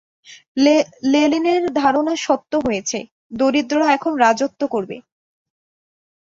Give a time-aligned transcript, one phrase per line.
[1.13, 2.99] লেনিনের ধারণা সত্য হয়েছে,
[3.33, 4.95] দরিদ্ররা এখন রাজত্ব করবে।